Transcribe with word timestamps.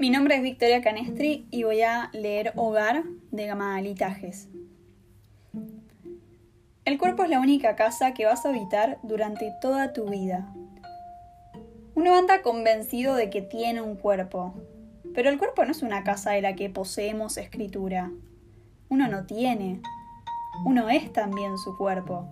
Mi 0.00 0.08
nombre 0.08 0.34
es 0.34 0.40
Victoria 0.40 0.80
Canestri 0.80 1.46
y 1.50 1.64
voy 1.64 1.82
a 1.82 2.08
leer 2.14 2.54
Hogar 2.56 3.04
de 3.32 3.44
Gamalitajes. 3.44 4.48
El 6.86 6.96
cuerpo 6.96 7.24
es 7.24 7.28
la 7.28 7.38
única 7.38 7.76
casa 7.76 8.14
que 8.14 8.24
vas 8.24 8.46
a 8.46 8.48
habitar 8.48 8.98
durante 9.02 9.52
toda 9.60 9.92
tu 9.92 10.06
vida. 10.06 10.54
Uno 11.94 12.16
anda 12.16 12.40
convencido 12.40 13.14
de 13.14 13.28
que 13.28 13.42
tiene 13.42 13.82
un 13.82 13.94
cuerpo, 13.94 14.54
pero 15.14 15.28
el 15.28 15.36
cuerpo 15.36 15.66
no 15.66 15.72
es 15.72 15.82
una 15.82 16.02
casa 16.02 16.30
de 16.30 16.40
la 16.40 16.56
que 16.56 16.70
poseemos 16.70 17.36
escritura. 17.36 18.10
Uno 18.88 19.06
no 19.06 19.26
tiene. 19.26 19.82
Uno 20.64 20.88
es 20.88 21.12
también 21.12 21.58
su 21.58 21.76
cuerpo. 21.76 22.26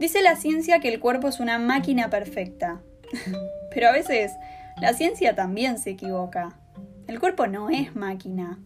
Dice 0.00 0.20
la 0.20 0.34
ciencia 0.34 0.80
que 0.80 0.92
el 0.92 0.98
cuerpo 0.98 1.28
es 1.28 1.38
una 1.38 1.60
máquina 1.60 2.10
perfecta, 2.10 2.82
pero 3.72 3.86
a 3.86 3.92
veces 3.92 4.32
la 4.80 4.94
ciencia 4.94 5.34
también 5.34 5.78
se 5.78 5.90
equivoca. 5.90 6.58
El 7.06 7.20
cuerpo 7.20 7.46
no 7.46 7.70
es 7.70 7.94
máquina. 7.94 8.58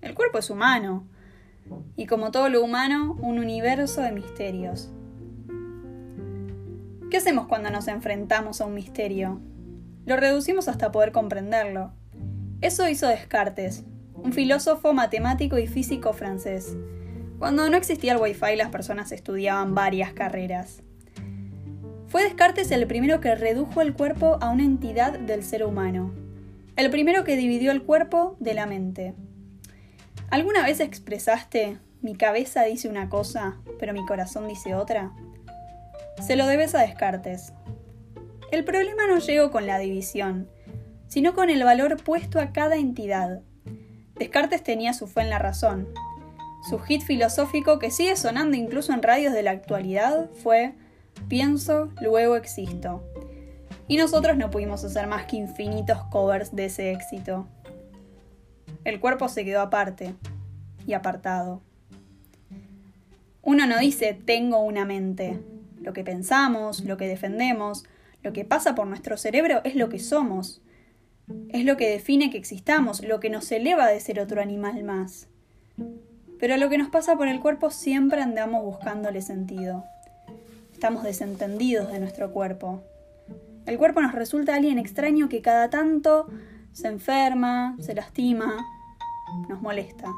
El 0.00 0.14
cuerpo 0.14 0.38
es 0.38 0.50
humano. 0.50 1.06
Y 1.96 2.06
como 2.06 2.30
todo 2.30 2.48
lo 2.48 2.62
humano, 2.62 3.16
un 3.20 3.38
universo 3.38 4.02
de 4.02 4.12
misterios. 4.12 4.90
¿Qué 7.10 7.18
hacemos 7.18 7.46
cuando 7.46 7.70
nos 7.70 7.88
enfrentamos 7.88 8.60
a 8.60 8.66
un 8.66 8.74
misterio? 8.74 9.40
Lo 10.06 10.16
reducimos 10.16 10.68
hasta 10.68 10.90
poder 10.90 11.12
comprenderlo. 11.12 11.92
Eso 12.60 12.88
hizo 12.88 13.06
Descartes, 13.06 13.84
un 14.14 14.32
filósofo, 14.32 14.92
matemático 14.92 15.58
y 15.58 15.66
físico 15.66 16.12
francés. 16.12 16.76
Cuando 17.38 17.68
no 17.68 17.76
existía 17.76 18.12
el 18.12 18.20
Wi-Fi, 18.20 18.56
las 18.56 18.70
personas 18.70 19.12
estudiaban 19.12 19.74
varias 19.74 20.12
carreras. 20.12 20.82
Fue 22.12 22.24
Descartes 22.24 22.70
el 22.72 22.86
primero 22.86 23.22
que 23.22 23.34
redujo 23.34 23.80
el 23.80 23.94
cuerpo 23.94 24.36
a 24.42 24.50
una 24.50 24.64
entidad 24.64 25.18
del 25.18 25.42
ser 25.42 25.64
humano, 25.64 26.12
el 26.76 26.90
primero 26.90 27.24
que 27.24 27.38
dividió 27.38 27.72
el 27.72 27.84
cuerpo 27.84 28.36
de 28.38 28.52
la 28.52 28.66
mente. 28.66 29.14
¿Alguna 30.28 30.62
vez 30.62 30.80
expresaste, 30.80 31.78
mi 32.02 32.14
cabeza 32.14 32.64
dice 32.64 32.90
una 32.90 33.08
cosa, 33.08 33.56
pero 33.80 33.94
mi 33.94 34.04
corazón 34.04 34.46
dice 34.46 34.74
otra? 34.74 35.10
Se 36.20 36.36
lo 36.36 36.46
debes 36.46 36.74
a 36.74 36.82
Descartes. 36.82 37.54
El 38.50 38.62
problema 38.64 39.06
no 39.06 39.18
llegó 39.18 39.50
con 39.50 39.66
la 39.66 39.78
división, 39.78 40.50
sino 41.08 41.32
con 41.32 41.48
el 41.48 41.64
valor 41.64 41.96
puesto 41.96 42.40
a 42.40 42.52
cada 42.52 42.76
entidad. 42.76 43.40
Descartes 44.16 44.62
tenía 44.62 44.92
su 44.92 45.06
fe 45.06 45.22
en 45.22 45.30
la 45.30 45.38
razón. 45.38 45.88
Su 46.68 46.78
hit 46.78 47.00
filosófico, 47.00 47.78
que 47.78 47.90
sigue 47.90 48.16
sonando 48.16 48.54
incluso 48.54 48.92
en 48.92 49.02
radios 49.02 49.32
de 49.32 49.42
la 49.42 49.52
actualidad, 49.52 50.28
fue 50.42 50.74
Pienso, 51.28 51.90
luego 52.00 52.36
existo. 52.36 53.02
Y 53.88 53.96
nosotros 53.96 54.36
no 54.36 54.50
pudimos 54.50 54.84
hacer 54.84 55.06
más 55.06 55.26
que 55.26 55.36
infinitos 55.36 56.02
covers 56.10 56.54
de 56.54 56.66
ese 56.66 56.92
éxito. 56.92 57.46
El 58.84 59.00
cuerpo 59.00 59.28
se 59.28 59.44
quedó 59.44 59.60
aparte 59.60 60.14
y 60.86 60.92
apartado. 60.92 61.62
Uno 63.42 63.66
no 63.66 63.78
dice 63.78 64.18
tengo 64.24 64.58
una 64.58 64.84
mente. 64.84 65.40
Lo 65.80 65.92
que 65.92 66.04
pensamos, 66.04 66.84
lo 66.84 66.96
que 66.96 67.08
defendemos, 67.08 67.84
lo 68.22 68.32
que 68.32 68.44
pasa 68.44 68.74
por 68.74 68.86
nuestro 68.86 69.16
cerebro 69.16 69.60
es 69.64 69.74
lo 69.74 69.88
que 69.88 69.98
somos. 69.98 70.62
Es 71.48 71.64
lo 71.64 71.76
que 71.76 71.88
define 71.88 72.30
que 72.30 72.38
existamos, 72.38 73.02
lo 73.02 73.20
que 73.20 73.30
nos 73.30 73.50
eleva 73.52 73.88
de 73.88 74.00
ser 74.00 74.20
otro 74.20 74.40
animal 74.40 74.82
más. 74.84 75.28
Pero 76.38 76.54
a 76.54 76.56
lo 76.56 76.68
que 76.68 76.78
nos 76.78 76.88
pasa 76.88 77.16
por 77.16 77.28
el 77.28 77.40
cuerpo 77.40 77.70
siempre 77.70 78.20
andamos 78.20 78.64
buscándole 78.64 79.22
sentido 79.22 79.84
estamos 80.82 81.04
desentendidos 81.04 81.92
de 81.92 82.00
nuestro 82.00 82.32
cuerpo. 82.32 82.82
El 83.66 83.78
cuerpo 83.78 84.00
nos 84.00 84.16
resulta 84.16 84.56
alguien 84.56 84.80
extraño 84.80 85.28
que 85.28 85.40
cada 85.40 85.70
tanto 85.70 86.26
se 86.72 86.88
enferma, 86.88 87.76
se 87.78 87.94
lastima, 87.94 88.52
nos 89.48 89.62
molesta. 89.62 90.08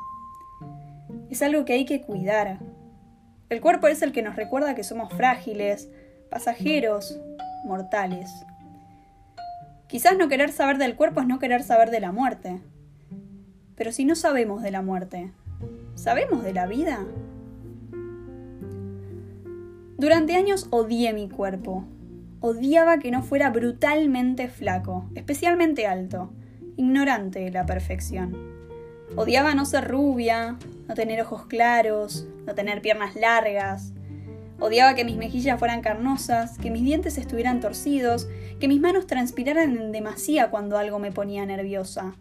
Es 1.29 1.43
algo 1.43 1.67
que 1.67 1.75
hay 1.75 1.85
que 1.85 2.01
cuidar. 2.01 2.61
El 3.51 3.61
cuerpo 3.61 3.89
es 3.89 4.01
el 4.01 4.13
que 4.13 4.23
nos 4.23 4.37
recuerda 4.37 4.75
que 4.75 4.85
somos 4.85 5.13
frágiles, 5.13 5.91
pasajeros, 6.31 7.21
mortales. 7.67 8.31
Quizás 9.87 10.17
no 10.17 10.29
querer 10.29 10.51
saber 10.51 10.79
del 10.79 10.97
cuerpo 10.97 11.21
es 11.21 11.27
no 11.27 11.39
querer 11.39 11.63
saber 11.63 11.91
de 11.91 12.01
la 12.01 12.11
muerte. 12.11 12.63
Pero 13.77 13.93
si 13.93 14.07
no 14.07 14.15
sabemos 14.15 14.63
de 14.63 14.71
la 14.71 14.81
muerte, 14.81 15.31
¿sabemos 15.95 16.43
de 16.43 16.55
la 16.55 16.65
vida? 16.65 17.05
Durante 20.05 20.37
años 20.37 20.67
odié 20.69 21.15
mi 21.15 21.31
cuerpo. 21.31 21.83
Odiaba 22.41 22.99
que 22.99 23.11
no 23.11 23.23
fuera 23.23 23.49
brutalmente 23.49 24.49
flaco, 24.49 25.09
especialmente 25.15 25.87
alto, 25.87 26.31
ignorante 26.77 27.39
de 27.39 27.51
la 27.51 27.65
perfección. 27.65 28.37
Odiaba 29.17 29.55
no 29.55 29.65
ser 29.65 29.89
rubia, 29.89 30.59
no 30.87 30.95
tener 30.95 31.23
ojos 31.23 31.47
claros, 31.47 32.27
no 32.45 32.55
tener 32.55 32.83
piernas 32.83 33.17
largas. 33.17 33.95
Odiaba 34.61 34.95
que 34.95 35.07
mis 35.07 35.17
mejillas 35.17 35.59
fueran 35.59 35.81
carnosas, 35.81 36.59
que 36.59 36.71
mis 36.71 36.85
dientes 36.85 37.17
estuvieran 37.17 37.61
torcidos, 37.61 38.29
que 38.61 38.69
mis 38.69 38.83
manos 38.83 39.07
transpiraran 39.07 39.75
en 39.75 39.91
demasía 39.91 40.51
cuando 40.51 40.77
algo 40.77 40.99
me 40.99 41.13
ponía 41.13 41.47
nerviosa. 41.47 42.15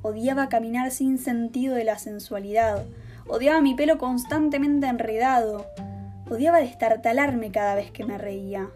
Odiaba 0.00 0.48
caminar 0.48 0.90
sin 0.90 1.18
sentido 1.18 1.74
de 1.74 1.84
la 1.84 1.98
sensualidad. 1.98 2.86
Odiaba 3.28 3.60
mi 3.60 3.74
pelo 3.74 3.98
constantemente 3.98 4.86
enredado. 4.86 5.66
Odiaba 6.30 6.60
destartalarme 6.60 7.50
cada 7.50 7.74
vez 7.74 7.90
que 7.90 8.04
me 8.04 8.16
reía. 8.16 8.70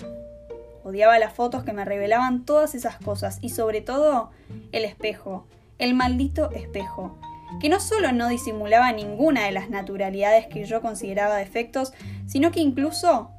Odiaba 0.82 1.20
las 1.20 1.32
fotos 1.32 1.62
que 1.62 1.72
me 1.72 1.84
revelaban 1.84 2.44
todas 2.44 2.74
esas 2.74 2.96
cosas 2.96 3.38
y 3.42 3.50
sobre 3.50 3.80
todo 3.80 4.30
el 4.72 4.84
espejo, 4.84 5.46
el 5.78 5.94
maldito 5.94 6.50
espejo, 6.50 7.16
que 7.60 7.68
no 7.68 7.78
solo 7.78 8.10
no 8.10 8.28
disimulaba 8.28 8.90
ninguna 8.90 9.44
de 9.44 9.52
las 9.52 9.70
naturalidades 9.70 10.48
que 10.48 10.64
yo 10.64 10.82
consideraba 10.82 11.36
defectos, 11.36 11.92
sino 12.26 12.50
que 12.50 12.58
incluso, 12.58 13.30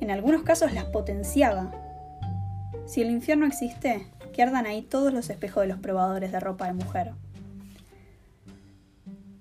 en 0.00 0.12
algunos 0.12 0.44
casos, 0.44 0.72
las 0.72 0.84
potenciaba. 0.84 1.72
Si 2.86 3.02
el 3.02 3.10
infierno 3.10 3.44
existe, 3.44 4.06
que 4.32 4.42
ahí 4.42 4.82
todos 4.82 5.12
los 5.12 5.30
espejos 5.30 5.62
de 5.62 5.68
los 5.68 5.78
probadores 5.80 6.30
de 6.30 6.38
ropa 6.38 6.66
de 6.66 6.74
mujer. 6.74 7.12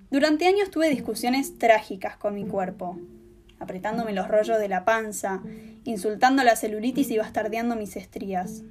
Durante 0.10 0.48
años 0.48 0.72
tuve 0.72 0.90
discusiones 0.90 1.60
trágicas 1.60 2.18
con 2.18 2.34
mi 2.34 2.46
cuerpo, 2.46 2.98
apretándome 3.66 4.14
los 4.14 4.28
rollos 4.28 4.58
de 4.58 4.70
la 4.70 4.86
panza, 4.86 5.42
insultando 5.84 6.44
la 6.44 6.56
celulitis 6.56 7.12
y 7.12 7.18
bastardeando 7.18 7.76
mis 7.76 7.98
estrías. 7.98 8.64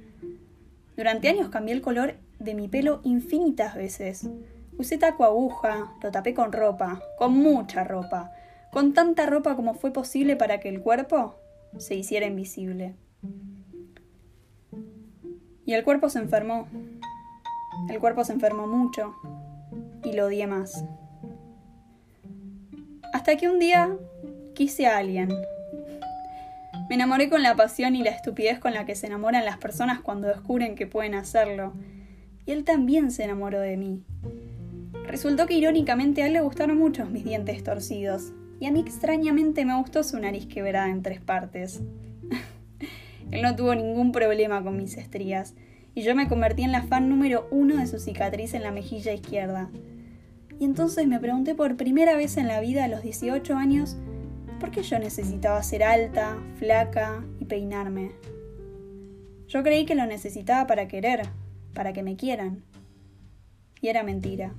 Durante 0.97 1.29
años 1.29 1.49
cambié 1.49 1.75
el 1.75 1.81
color 1.81 2.15
de 2.39 2.55
mi 2.55 2.67
pelo 2.67 3.01
infinitas 3.03 3.75
veces. 3.75 4.27
Usé 4.77 4.97
taco 4.97 5.23
aguja, 5.23 5.93
lo 6.01 6.11
tapé 6.11 6.33
con 6.33 6.51
ropa, 6.51 7.01
con 7.17 7.33
mucha 7.33 7.83
ropa, 7.83 8.31
con 8.71 8.93
tanta 8.93 9.25
ropa 9.25 9.55
como 9.55 9.73
fue 9.73 9.91
posible 9.91 10.35
para 10.35 10.59
que 10.59 10.69
el 10.69 10.81
cuerpo 10.81 11.35
se 11.77 11.95
hiciera 11.95 12.25
invisible. 12.25 12.95
Y 15.65 15.73
el 15.73 15.83
cuerpo 15.83 16.09
se 16.09 16.19
enfermó. 16.19 16.67
El 17.89 17.99
cuerpo 17.99 18.23
se 18.23 18.33
enfermó 18.33 18.67
mucho 18.67 19.15
y 20.03 20.13
lo 20.13 20.25
odié 20.27 20.47
más. 20.47 20.85
Hasta 23.13 23.37
que 23.37 23.49
un 23.49 23.59
día 23.59 23.97
quise 24.55 24.87
a 24.87 24.97
alguien. 24.97 25.29
Me 26.89 26.95
enamoré 26.95 27.29
con 27.29 27.43
la 27.43 27.55
pasión 27.55 27.95
y 27.95 28.03
la 28.03 28.09
estupidez 28.09 28.57
con 28.57 28.73
la 28.73 28.85
que 28.85 28.95
se 28.95 29.07
enamoran 29.07 29.45
las 29.45 29.57
personas 29.57 29.99
cuando 29.99 30.27
descubren 30.27 30.75
que 30.75 30.87
pueden 30.87 31.13
hacerlo. 31.13 31.73
Y 32.45 32.51
él 32.51 32.63
también 32.63 33.11
se 33.11 33.23
enamoró 33.23 33.59
de 33.59 33.77
mí. 33.77 34.03
Resultó 35.07 35.45
que 35.45 35.55
irónicamente 35.55 36.23
a 36.23 36.27
él 36.27 36.33
le 36.33 36.41
gustaron 36.41 36.77
mucho 36.77 37.05
mis 37.05 37.23
dientes 37.23 37.63
torcidos, 37.63 38.33
y 38.59 38.65
a 38.65 38.71
mí 38.71 38.79
extrañamente 38.79 39.65
me 39.65 39.77
gustó 39.77 40.03
su 40.03 40.19
nariz 40.19 40.47
quebrada 40.47 40.89
en 40.89 41.03
tres 41.03 41.21
partes. 41.21 41.81
él 43.31 43.41
no 43.41 43.55
tuvo 43.55 43.75
ningún 43.75 44.11
problema 44.11 44.63
con 44.63 44.77
mis 44.77 44.97
estrías, 44.97 45.53
y 45.93 46.01
yo 46.01 46.15
me 46.15 46.27
convertí 46.27 46.63
en 46.63 46.71
la 46.71 46.83
fan 46.83 47.09
número 47.09 47.47
uno 47.51 47.77
de 47.77 47.87
su 47.87 47.99
cicatriz 47.99 48.53
en 48.53 48.63
la 48.63 48.71
mejilla 48.71 49.13
izquierda. 49.13 49.69
Y 50.59 50.65
entonces 50.65 51.07
me 51.07 51.19
pregunté 51.19 51.55
por 51.55 51.75
primera 51.77 52.15
vez 52.15 52.37
en 52.37 52.47
la 52.47 52.61
vida 52.61 52.85
a 52.85 52.87
los 52.87 53.01
18 53.01 53.55
años 53.55 53.97
¿Por 54.59 54.71
qué 54.71 54.83
yo 54.83 54.97
necesitaba 54.99 55.61
ser 55.63 55.83
alta, 55.83 56.37
flaca 56.57 57.23
y 57.39 57.45
peinarme? 57.45 58.11
Yo 59.47 59.63
creí 59.63 59.85
que 59.85 59.95
lo 59.95 60.05
necesitaba 60.05 60.65
para 60.65 60.87
querer, 60.87 61.27
para 61.73 61.93
que 61.93 62.03
me 62.03 62.15
quieran. 62.15 62.63
Y 63.81 63.89
era 63.89 64.03
mentira. 64.03 64.53